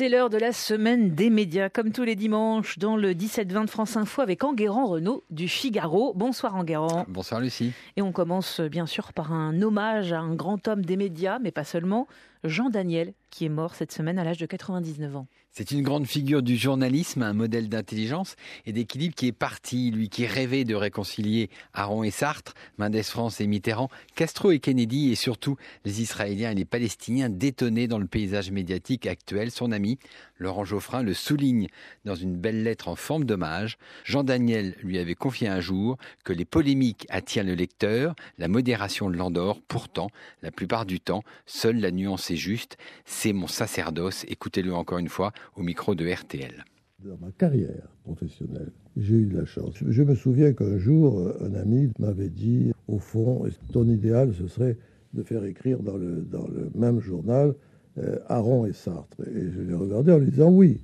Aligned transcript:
C'est 0.00 0.08
l'heure 0.08 0.30
de 0.30 0.38
la 0.38 0.52
semaine 0.52 1.14
des 1.14 1.28
médias, 1.28 1.68
comme 1.68 1.92
tous 1.92 2.04
les 2.04 2.16
dimanches, 2.16 2.78
dans 2.78 2.96
le 2.96 3.12
17-20 3.12 3.66
de 3.66 3.70
France 3.70 3.98
Info 3.98 4.22
avec 4.22 4.42
Enguerrand 4.44 4.86
Renault 4.86 5.24
du 5.28 5.46
Figaro. 5.46 6.14
Bonsoir 6.16 6.56
Enguerrand. 6.56 7.04
Bonsoir 7.06 7.38
Lucie. 7.42 7.74
Et 7.98 8.00
on 8.00 8.10
commence 8.10 8.62
bien 8.62 8.86
sûr 8.86 9.12
par 9.12 9.30
un 9.30 9.60
hommage 9.60 10.14
à 10.14 10.20
un 10.20 10.34
grand 10.34 10.66
homme 10.68 10.86
des 10.86 10.96
médias, 10.96 11.38
mais 11.38 11.50
pas 11.50 11.64
seulement, 11.64 12.08
Jean 12.44 12.70
Daniel, 12.70 13.12
qui 13.30 13.44
est 13.44 13.50
mort 13.50 13.74
cette 13.74 13.92
semaine 13.92 14.18
à 14.18 14.24
l'âge 14.24 14.38
de 14.38 14.46
99 14.46 15.16
ans. 15.16 15.26
C'est 15.52 15.72
une 15.72 15.82
grande 15.82 16.06
figure 16.06 16.42
du 16.42 16.56
journalisme, 16.56 17.22
un 17.22 17.32
modèle 17.32 17.68
d'intelligence 17.68 18.36
et 18.66 18.72
d'équilibre 18.72 19.16
qui 19.16 19.26
est 19.26 19.32
parti, 19.32 19.90
lui 19.90 20.08
qui 20.08 20.24
rêvait 20.24 20.64
de 20.64 20.76
réconcilier 20.76 21.50
Aaron 21.74 22.04
et 22.04 22.12
Sartre, 22.12 22.54
Mendes 22.78 23.02
France 23.02 23.40
et 23.40 23.48
Mitterrand, 23.48 23.90
Castro 24.14 24.52
et 24.52 24.60
Kennedy 24.60 25.10
et 25.10 25.16
surtout 25.16 25.56
les 25.84 26.02
Israéliens 26.02 26.52
et 26.52 26.54
les 26.54 26.64
Palestiniens 26.64 27.28
détonnés 27.28 27.88
dans 27.88 27.98
le 27.98 28.06
paysage 28.06 28.52
médiatique 28.52 29.06
actuel. 29.06 29.50
Son 29.50 29.72
ami, 29.72 29.98
Laurent 30.38 30.64
Geoffrin, 30.64 31.02
le 31.02 31.14
souligne 31.14 31.66
dans 32.04 32.14
une 32.14 32.36
belle 32.36 32.62
lettre 32.62 32.86
en 32.86 32.94
forme 32.94 33.24
d'hommage. 33.24 33.76
Jean 34.04 34.22
Daniel 34.22 34.76
lui 34.84 34.98
avait 34.98 35.16
confié 35.16 35.48
un 35.48 35.60
jour 35.60 35.98
que 36.24 36.32
les 36.32 36.44
polémiques 36.44 37.06
attirent 37.10 37.44
le 37.44 37.54
lecteur, 37.54 38.14
la 38.38 38.46
modération 38.46 39.08
l'endort. 39.08 39.60
Pourtant, 39.66 40.10
la 40.42 40.52
plupart 40.52 40.86
du 40.86 41.00
temps, 41.00 41.24
seule 41.44 41.80
la 41.80 41.90
nuance 41.90 42.29
est 42.30 42.36
juste. 42.36 42.76
C'est 43.04 43.32
mon 43.32 43.46
sacerdoce. 43.46 44.24
Écoutez-le 44.28 44.72
encore 44.74 44.98
une 44.98 45.08
fois 45.08 45.32
au 45.56 45.62
micro 45.62 45.94
de 45.94 46.08
RTL. 46.08 46.64
Dans 47.04 47.16
ma 47.18 47.30
carrière 47.32 47.88
professionnelle, 48.04 48.72
j'ai 48.96 49.14
eu 49.14 49.26
de 49.26 49.38
la 49.38 49.46
chance. 49.46 49.74
Je 49.86 50.02
me 50.02 50.14
souviens 50.14 50.52
qu'un 50.52 50.76
jour, 50.76 51.32
un 51.40 51.54
ami 51.54 51.90
m'avait 51.98 52.28
dit, 52.28 52.72
au 52.88 52.98
fond, 52.98 53.46
ton 53.72 53.88
idéal, 53.88 54.34
ce 54.34 54.46
serait 54.48 54.76
de 55.14 55.22
faire 55.22 55.44
écrire 55.44 55.78
dans 55.82 55.96
le, 55.96 56.26
même 56.74 57.00
journal 57.00 57.54
euh, 57.98 58.18
Aaron 58.28 58.66
et 58.66 58.72
Sartre? 58.72 59.20
Et 59.26 59.50
je 59.50 59.60
l'ai 59.60 59.74
regardé 59.74 60.12
en 60.12 60.18
lui 60.18 60.30
disant 60.30 60.50
oui. 60.50 60.80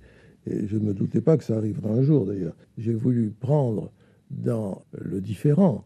Et 0.46 0.66
je 0.66 0.76
ne 0.76 0.84
me 0.84 0.94
doutais 0.94 1.20
pas 1.20 1.36
que 1.36 1.44
ça 1.44 1.56
arriverait 1.56 1.90
un 1.90 2.02
jour, 2.02 2.24
d'ailleurs. 2.24 2.56
J'ai 2.78 2.94
voulu 2.94 3.30
prendre 3.38 3.92
dans 4.30 4.82
le 4.92 5.20
différent, 5.20 5.84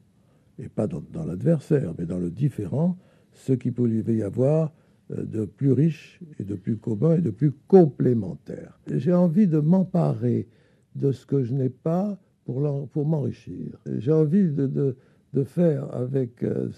et 0.59 0.69
pas 0.69 0.87
dans, 0.87 1.03
dans 1.13 1.25
l'adversaire, 1.25 1.93
mais 1.99 2.07
dans 2.07 2.19
le 2.19 2.31
différent, 2.31 2.97
ce 3.33 3.53
qu'il 3.53 3.73
pouvait 3.73 4.15
y 4.15 4.23
avoir 4.23 4.67
euh, 4.67 4.69
de 5.17 5.45
plus 5.45 5.73
riche 5.73 6.21
et 6.39 6.45
de 6.45 6.55
plus 6.55 6.77
commun 6.77 7.17
et 7.17 7.21
de 7.21 7.31
plus 7.31 7.53
complémentaire. 7.69 8.79
J'ai 8.93 9.13
envie 9.13 9.47
de 9.47 9.59
m'emparer 9.59 10.49
de 10.95 11.13
ce 11.13 11.27
que 11.27 11.43
je 11.43 11.53
n'ai 11.53 11.69
pas 11.69 12.19
pour, 12.45 12.89
pour 12.89 13.07
m'enrichir. 13.07 13.79
J'ai 13.99 14.13
envie 14.13 14.49
de, 14.49 14.67
de, 14.67 14.97
de, 15.35 15.45
faire 15.45 15.93
avec 15.95 16.43
euh, 16.43 16.69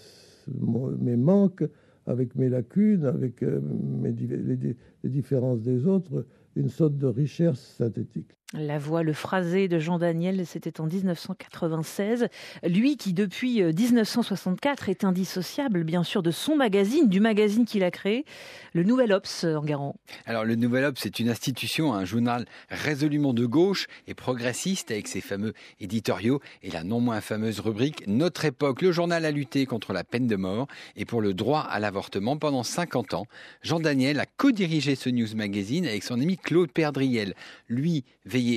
mes 0.98 1.16
manques, 1.16 1.64
avec 2.06 2.34
mes 2.34 2.48
lacunes, 2.48 3.04
avec 3.04 3.42
euh, 3.42 3.60
mes, 3.60 4.12
les, 4.12 4.76
les 5.02 5.10
différences 5.10 5.60
des 5.60 5.86
autres, 5.86 6.26
une 6.56 6.68
sorte 6.68 6.96
de 6.96 7.06
richesse 7.06 7.74
synthétique. 7.78 8.32
La 8.54 8.78
voix, 8.78 9.02
le 9.02 9.14
phrasé 9.14 9.66
de 9.66 9.78
Jean 9.78 9.98
Daniel, 9.98 10.44
c'était 10.46 10.78
en 10.78 10.86
1996. 10.86 12.28
Lui 12.64 12.98
qui, 12.98 13.14
depuis 13.14 13.62
1964, 13.62 14.90
est 14.90 15.04
indissociable, 15.04 15.84
bien 15.84 16.02
sûr, 16.02 16.22
de 16.22 16.30
son 16.30 16.54
magazine, 16.54 17.08
du 17.08 17.18
magazine 17.18 17.64
qu'il 17.64 17.82
a 17.82 17.90
créé, 17.90 18.26
le 18.74 18.82
Nouvel 18.82 19.14
Obs, 19.14 19.44
en 19.44 19.64
Garant. 19.64 19.96
Alors, 20.26 20.44
le 20.44 20.54
Nouvel 20.54 20.84
Obs, 20.84 20.98
c'est 21.00 21.18
une 21.18 21.30
institution, 21.30 21.94
un 21.94 22.04
journal 22.04 22.44
résolument 22.68 23.32
de 23.32 23.46
gauche 23.46 23.86
et 24.06 24.12
progressiste, 24.12 24.90
avec 24.90 25.08
ses 25.08 25.22
fameux 25.22 25.54
éditoriaux 25.80 26.40
et 26.62 26.70
la 26.70 26.84
non 26.84 27.00
moins 27.00 27.22
fameuse 27.22 27.58
rubrique 27.60 28.06
Notre 28.06 28.44
époque. 28.44 28.82
Le 28.82 28.92
journal 28.92 29.24
a 29.24 29.30
lutté 29.30 29.64
contre 29.64 29.94
la 29.94 30.04
peine 30.04 30.26
de 30.26 30.36
mort 30.36 30.66
et 30.94 31.06
pour 31.06 31.22
le 31.22 31.32
droit 31.32 31.60
à 31.60 31.80
l'avortement 31.80 32.36
pendant 32.36 32.64
50 32.64 33.14
ans. 33.14 33.24
Jean 33.62 33.80
Daniel 33.80 34.20
a 34.20 34.26
co-dirigé 34.26 34.91
ce 34.96 35.08
news 35.08 35.28
magazine 35.34 35.86
avec 35.86 36.02
son 36.02 36.20
ami 36.20 36.36
Claude 36.36 36.70
Perdriel. 36.70 37.34
Lui, 37.68 38.04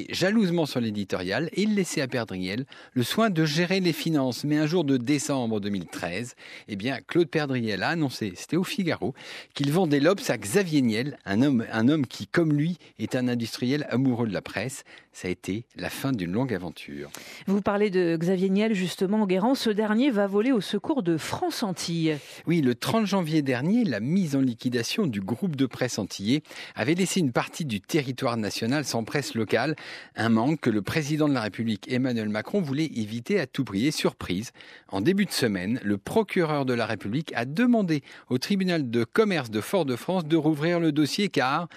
jalousement 0.10 0.66
sur 0.66 0.80
l'éditorial 0.80 1.50
et 1.54 1.64
il 1.64 1.76
laissait 1.76 2.02
à 2.02 2.08
Perdriel 2.08 2.66
le 2.94 3.04
soin 3.04 3.30
de 3.30 3.46
gérer 3.46 3.80
les 3.80 3.94
finances. 3.94 4.44
Mais 4.44 4.58
un 4.58 4.66
jour 4.66 4.84
de 4.84 4.98
décembre 4.98 5.60
2013, 5.60 6.36
eh 6.68 6.76
bien, 6.76 7.00
Claude 7.08 7.30
Perdriel 7.30 7.84
a 7.84 7.90
annoncé, 7.90 8.34
c'était 8.36 8.58
au 8.58 8.64
Figaro, 8.64 9.14
qu'il 9.54 9.72
vendait 9.72 10.00
l'Obs 10.00 10.30
à 10.30 10.38
Xavier 10.38 10.82
Niel, 10.82 11.18
un 11.26 11.42
homme, 11.42 11.66
un 11.72 11.88
homme 11.88 12.06
qui, 12.06 12.28
comme 12.28 12.54
lui, 12.54 12.78
est 13.00 13.16
un 13.16 13.28
industriel 13.28 13.88
amoureux 13.90 14.28
de 14.28 14.34
la 14.34 14.42
presse. 14.42 14.84
Ça 15.12 15.30
a 15.30 15.32
été 15.32 15.64
la 15.78 15.90
fin 15.90 16.12
d'une 16.12 16.34
longue 16.34 16.54
aventure. 16.54 17.10
Vous 17.48 17.62
parlez 17.62 17.90
de 17.90 18.18
Xavier 18.18 18.50
Niel, 18.50 18.74
justement, 18.74 19.22
en 19.22 19.28
Guérant. 19.28 19.56
Ce 19.56 19.70
dernier 19.70 20.12
va 20.12 20.28
voler 20.28 20.52
au 20.52 20.62
secours 20.62 21.04
de 21.04 21.18
France 21.18 21.64
Antille. 21.64 22.18
Oui, 22.48 22.62
le 22.62 22.76
30 22.76 23.06
janvier 23.06 23.42
dernier, 23.42 23.86
la 23.86 24.02
mise 24.02 24.36
en 24.36 24.42
liquidation 24.42 25.08
du 25.08 25.22
groupe 25.22 25.56
de 25.56 25.66
presse 25.66 26.00
antillais 26.26 26.44
avait 26.76 26.96
laissé 26.96 27.20
une 27.20 27.32
partie 27.32 27.66
du 27.66 27.82
territoire 27.82 28.38
national 28.38 28.86
sans 28.86 29.04
presse 29.04 29.36
locale 29.36 29.76
un 30.16 30.30
manque 30.30 30.60
que 30.62 30.70
le 30.70 30.82
président 30.82 31.28
de 31.28 31.34
la 31.34 31.42
République 31.42 31.92
Emmanuel 31.92 32.30
Macron 32.30 32.62
voulait 32.62 32.90
éviter 32.96 33.40
à 33.40 33.48
tout 33.48 33.64
prix. 33.64 33.92
Surprise, 33.92 34.52
en 34.90 35.02
début 35.02 35.26
de 35.26 35.32
semaine, 35.32 35.80
le 35.84 35.98
procureur 35.98 36.66
de 36.66 36.74
la 36.74 36.86
République 36.86 37.32
a 37.36 37.46
demandé 37.46 38.02
au 38.30 38.38
tribunal 38.38 38.90
de 38.90 39.04
commerce 39.04 39.52
de 39.52 39.62
Fort-de-France 39.62 40.26
de 40.26 40.38
rouvrir 40.38 40.80
le 40.80 40.92
dossier 40.92 41.30
car 41.30 41.68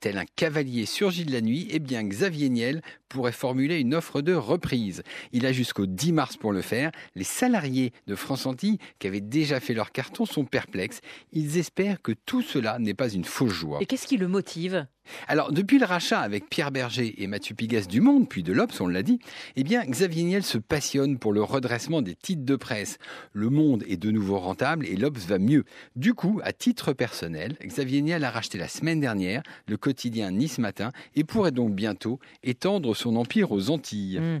tel 0.00 0.18
un 0.18 0.24
cavalier 0.36 0.86
surgi 0.86 1.24
de 1.24 1.32
la 1.32 1.40
nuit, 1.40 1.68
eh 1.70 1.78
bien 1.78 2.02
Xavier 2.02 2.48
Niel 2.48 2.82
pourrait 3.08 3.32
formuler 3.32 3.78
une 3.78 3.94
offre 3.94 4.20
de 4.20 4.34
reprise. 4.34 5.02
Il 5.32 5.46
a 5.46 5.52
jusqu'au 5.52 5.86
10 5.86 6.12
mars 6.12 6.36
pour 6.36 6.52
le 6.52 6.62
faire. 6.62 6.90
Les 7.14 7.24
salariés 7.24 7.92
de 8.06 8.14
France 8.14 8.46
Antilles, 8.46 8.78
qui 8.98 9.06
avaient 9.06 9.20
déjà 9.20 9.60
fait 9.60 9.74
leur 9.74 9.92
carton, 9.92 10.26
sont 10.26 10.44
perplexes. 10.44 11.00
Ils 11.32 11.58
espèrent 11.58 12.02
que 12.02 12.12
tout 12.12 12.42
cela 12.42 12.78
n'est 12.78 12.94
pas 12.94 13.08
une 13.08 13.24
fausse 13.24 13.52
joie. 13.52 13.78
Et 13.80 13.86
qu'est-ce 13.86 14.06
qui 14.06 14.16
le 14.16 14.28
motive? 14.28 14.86
Alors, 15.28 15.52
depuis 15.52 15.78
le 15.78 15.86
rachat 15.86 16.20
avec 16.20 16.48
Pierre 16.48 16.70
Berger 16.70 17.14
et 17.22 17.26
Mathieu 17.26 17.54
Pigas 17.54 17.86
du 17.88 18.00
Monde, 18.00 18.28
puis 18.28 18.42
de 18.42 18.52
l'Obs, 18.52 18.80
on 18.80 18.86
l'a 18.86 19.02
dit, 19.02 19.18
eh 19.56 19.64
bien, 19.64 19.84
Xavier 19.84 20.24
Niel 20.24 20.42
se 20.42 20.58
passionne 20.58 21.18
pour 21.18 21.32
le 21.32 21.42
redressement 21.42 22.02
des 22.02 22.14
titres 22.14 22.44
de 22.44 22.56
presse. 22.56 22.98
Le 23.32 23.50
Monde 23.50 23.84
est 23.88 23.96
de 23.96 24.10
nouveau 24.10 24.38
rentable 24.38 24.86
et 24.86 24.96
l'Obs 24.96 25.26
va 25.26 25.38
mieux. 25.38 25.64
Du 25.94 26.14
coup, 26.14 26.40
à 26.44 26.52
titre 26.52 26.92
personnel, 26.92 27.56
Xavier 27.62 28.02
Niel 28.02 28.24
a 28.24 28.30
racheté 28.30 28.58
la 28.58 28.68
semaine 28.68 29.00
dernière 29.00 29.42
le 29.66 29.76
quotidien 29.76 30.30
Nice 30.30 30.58
Matin 30.58 30.92
et 31.14 31.24
pourrait 31.24 31.52
donc 31.52 31.74
bientôt 31.74 32.18
étendre 32.42 32.94
son 32.94 33.16
empire 33.16 33.52
aux 33.52 33.70
Antilles. 33.70 34.20
Mmh. 34.20 34.40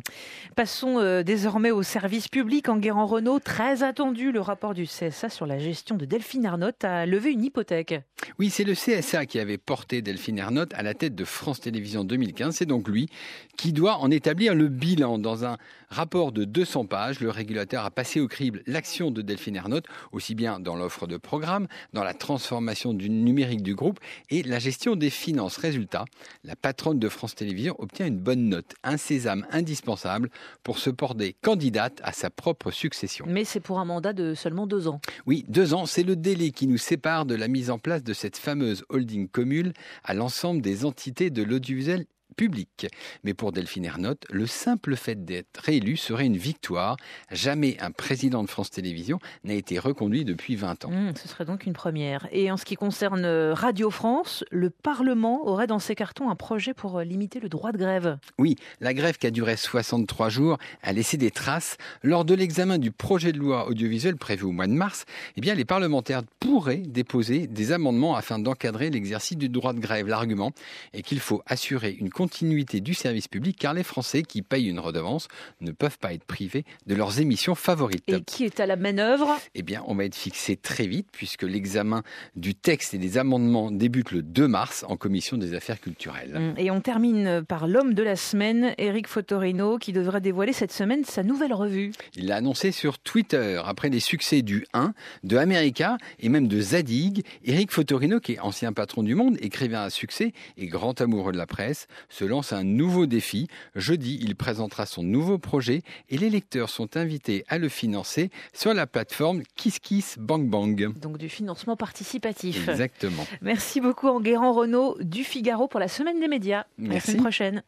Passons 0.54 0.98
euh, 0.98 1.22
désormais 1.22 1.70
au 1.70 1.82
service 1.82 2.28
public 2.28 2.68
en 2.68 2.78
Guérand 2.78 3.06
Renault. 3.06 3.40
Très 3.40 3.82
attendu, 3.82 4.32
le 4.32 4.40
rapport 4.40 4.74
du 4.74 4.84
CSA 4.84 5.28
sur 5.28 5.46
la 5.46 5.58
gestion 5.58 5.96
de 5.96 6.04
Delphine 6.04 6.46
Arnott 6.46 6.84
a 6.84 7.06
levé 7.06 7.32
une 7.32 7.44
hypothèque. 7.44 7.94
Oui, 8.38 8.50
c'est 8.50 8.64
le 8.64 8.74
CSA 8.74 9.26
qui 9.26 9.38
avait 9.38 9.58
porté 9.58 10.02
Delphine 10.02 10.40
À 10.56 10.82
la 10.82 10.94
tête 10.94 11.14
de 11.14 11.24
France 11.26 11.60
Télévisions 11.60 12.02
2015. 12.02 12.56
C'est 12.56 12.64
donc 12.64 12.88
lui 12.88 13.10
qui 13.58 13.74
doit 13.74 13.98
en 13.98 14.10
établir 14.10 14.54
le 14.54 14.68
bilan. 14.68 15.18
Dans 15.18 15.44
un 15.44 15.58
rapport 15.90 16.32
de 16.32 16.44
200 16.44 16.86
pages, 16.86 17.20
le 17.20 17.28
régulateur 17.28 17.84
a 17.84 17.90
passé 17.90 18.20
au 18.20 18.26
crible 18.26 18.62
l'action 18.66 19.10
de 19.10 19.20
Delphine 19.20 19.56
Ernotte, 19.56 19.84
aussi 20.12 20.34
bien 20.34 20.58
dans 20.58 20.74
l'offre 20.74 21.06
de 21.06 21.18
programme, 21.18 21.66
dans 21.92 22.04
la 22.04 22.14
transformation 22.14 22.94
du 22.94 23.10
numérique 23.10 23.62
du 23.62 23.74
groupe 23.74 24.00
et 24.30 24.42
la 24.42 24.58
gestion 24.58 24.96
des 24.96 25.10
finances. 25.10 25.58
Résultat, 25.58 26.06
la 26.42 26.56
patronne 26.56 26.98
de 26.98 27.08
France 27.10 27.34
Télévisions 27.34 27.76
obtient 27.78 28.06
une 28.06 28.18
bonne 28.18 28.48
note, 28.48 28.74
un 28.82 28.96
sésame 28.96 29.46
indispensable 29.50 30.30
pour 30.62 30.78
se 30.78 30.88
porter 30.88 31.36
candidate 31.42 32.00
à 32.02 32.12
sa 32.12 32.30
propre 32.30 32.70
succession. 32.70 33.26
Mais 33.28 33.44
c'est 33.44 33.60
pour 33.60 33.78
un 33.78 33.84
mandat 33.84 34.14
de 34.14 34.32
seulement 34.32 34.66
deux 34.66 34.88
ans. 34.88 35.02
Oui, 35.26 35.44
deux 35.48 35.74
ans, 35.74 35.84
c'est 35.84 36.02
le 36.02 36.16
délai 36.16 36.50
qui 36.50 36.66
nous 36.66 36.78
sépare 36.78 37.26
de 37.26 37.34
la 37.34 37.46
mise 37.46 37.70
en 37.70 37.78
place 37.78 38.02
de 38.02 38.14
cette 38.14 38.38
fameuse 38.38 38.84
holding 38.88 39.28
commune 39.28 39.74
à 40.02 40.14
l'ensemble 40.14 40.45
des 40.54 40.84
entités 40.84 41.30
de 41.30 41.42
l'audiovisuel 41.42 42.06
public. 42.36 42.86
Mais 43.24 43.34
pour 43.34 43.52
Delphine 43.52 43.84
Ernotte, 43.84 44.24
le 44.30 44.46
simple 44.46 44.96
fait 44.96 45.24
d'être 45.24 45.60
réélu 45.60 45.96
serait 45.96 46.26
une 46.26 46.36
victoire. 46.36 46.96
Jamais 47.30 47.76
un 47.80 47.90
président 47.90 48.42
de 48.44 48.48
France 48.48 48.70
Télévisions 48.70 49.18
n'a 49.44 49.54
été 49.54 49.78
reconduit 49.78 50.24
depuis 50.24 50.56
20 50.56 50.84
ans. 50.84 50.90
Mmh, 50.90 51.14
ce 51.16 51.28
serait 51.28 51.44
donc 51.44 51.66
une 51.66 51.72
première. 51.72 52.28
Et 52.32 52.50
en 52.50 52.56
ce 52.56 52.64
qui 52.64 52.76
concerne 52.76 53.24
euh, 53.24 53.54
Radio 53.54 53.90
France, 53.90 54.44
le 54.50 54.70
Parlement 54.70 55.46
aurait 55.46 55.66
dans 55.66 55.78
ses 55.78 55.94
cartons 55.94 56.30
un 56.30 56.36
projet 56.36 56.74
pour 56.74 56.98
euh, 56.98 57.04
limiter 57.04 57.40
le 57.40 57.48
droit 57.48 57.72
de 57.72 57.78
grève. 57.78 58.18
Oui, 58.38 58.56
la 58.80 58.94
grève 58.94 59.16
qui 59.16 59.26
a 59.26 59.30
duré 59.30 59.56
63 59.56 60.28
jours 60.28 60.58
a 60.82 60.92
laissé 60.92 61.16
des 61.16 61.30
traces. 61.30 61.76
Lors 62.02 62.24
de 62.24 62.34
l'examen 62.34 62.78
du 62.78 62.90
projet 62.90 63.32
de 63.32 63.38
loi 63.38 63.68
audiovisuel 63.68 64.16
prévu 64.16 64.44
au 64.44 64.52
mois 64.52 64.66
de 64.66 64.72
mars, 64.72 65.04
eh 65.36 65.40
bien, 65.40 65.54
les 65.54 65.64
parlementaires 65.64 66.22
pourraient 66.40 66.76
déposer 66.78 67.46
des 67.46 67.72
amendements 67.72 68.16
afin 68.16 68.38
d'encadrer 68.38 68.90
l'exercice 68.90 69.36
du 69.36 69.48
droit 69.48 69.72
de 69.72 69.80
grève. 69.80 70.06
L'argument 70.06 70.52
est 70.92 71.02
qu'il 71.02 71.20
faut 71.20 71.42
assurer 71.46 71.96
une 71.98 72.10
continuité 72.26 72.80
du 72.80 72.92
service 72.92 73.28
public 73.28 73.56
car 73.56 73.72
les 73.72 73.84
Français 73.84 74.24
qui 74.24 74.42
payent 74.42 74.66
une 74.66 74.80
redevance 74.80 75.28
ne 75.60 75.70
peuvent 75.70 75.96
pas 75.96 76.12
être 76.12 76.24
privés 76.24 76.64
de 76.86 76.96
leurs 76.96 77.20
émissions 77.20 77.54
favorites. 77.54 78.02
Et 78.08 78.20
qui 78.22 78.44
est 78.44 78.58
à 78.58 78.66
la 78.66 78.74
manœuvre? 78.74 79.38
Eh 79.54 79.62
bien, 79.62 79.84
on 79.86 79.94
va 79.94 80.06
être 80.06 80.16
fixé 80.16 80.56
très 80.56 80.88
vite 80.88 81.06
puisque 81.12 81.44
l'examen 81.44 82.02
du 82.34 82.56
texte 82.56 82.94
et 82.94 82.98
des 82.98 83.16
amendements 83.16 83.70
débute 83.70 84.10
le 84.10 84.22
2 84.22 84.48
mars 84.48 84.84
en 84.88 84.96
commission 84.96 85.36
des 85.36 85.54
affaires 85.54 85.80
culturelles. 85.80 86.32
Hum, 86.34 86.54
et 86.56 86.72
on 86.72 86.80
termine 86.80 87.44
par 87.46 87.68
l'homme 87.68 87.94
de 87.94 88.02
la 88.02 88.16
semaine, 88.16 88.74
Eric 88.76 89.06
Fotorino, 89.06 89.78
qui 89.78 89.92
devrait 89.92 90.20
dévoiler 90.20 90.52
cette 90.52 90.72
semaine 90.72 91.04
sa 91.04 91.22
nouvelle 91.22 91.54
revue. 91.54 91.92
Il 92.16 92.26
l'a 92.26 92.36
annoncé 92.36 92.72
sur 92.72 92.98
Twitter 92.98 93.62
après 93.64 93.88
les 93.88 94.00
succès 94.00 94.42
du 94.42 94.66
1, 94.72 94.94
de 95.22 95.36
America 95.36 95.96
et 96.18 96.28
même 96.28 96.48
de 96.48 96.60
Zadig. 96.60 97.24
Eric 97.44 97.70
Fotorino, 97.70 98.18
qui 98.18 98.32
est 98.32 98.40
ancien 98.40 98.72
patron 98.72 99.04
du 99.04 99.14
Monde, 99.14 99.36
écrivain 99.40 99.82
à 99.82 99.90
succès 99.90 100.32
et 100.56 100.66
grand 100.66 101.00
amoureux 101.00 101.30
de 101.30 101.38
la 101.38 101.46
presse, 101.46 101.86
se 102.16 102.24
lance 102.24 102.54
un 102.54 102.64
nouveau 102.64 103.04
défi. 103.04 103.46
Jeudi, 103.74 104.18
il 104.22 104.36
présentera 104.36 104.86
son 104.86 105.02
nouveau 105.02 105.36
projet 105.36 105.82
et 106.08 106.16
les 106.16 106.30
lecteurs 106.30 106.70
sont 106.70 106.96
invités 106.96 107.44
à 107.48 107.58
le 107.58 107.68
financer 107.68 108.30
sur 108.54 108.72
la 108.72 108.86
plateforme 108.86 109.42
KissKissBankBank. 109.56 110.98
Donc 110.98 111.18
du 111.18 111.28
financement 111.28 111.76
participatif. 111.76 112.68
Exactement. 112.68 113.26
Merci 113.42 113.82
beaucoup 113.82 114.08
Enguerrand 114.08 114.54
Renault 114.54 114.96
du 115.00 115.24
Figaro 115.24 115.68
pour 115.68 115.78
la 115.78 115.88
semaine 115.88 116.18
des 116.18 116.28
médias. 116.28 116.64
Merci. 116.78 116.90
À 116.90 116.94
la 116.94 117.00
semaine 117.00 117.22
prochaine. 117.22 117.62